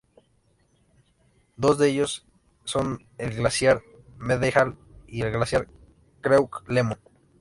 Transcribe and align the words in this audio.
Dos 1.57 1.77
de 1.77 1.89
ellos 1.89 2.25
son 2.63 3.05
el 3.19 3.35
Glaciar 3.35 3.83
Mendenhall 4.17 4.75
y 5.05 5.21
el 5.21 5.31
Glaciar 5.31 5.67
Creek 6.21 6.67
Lemon. 6.67 6.97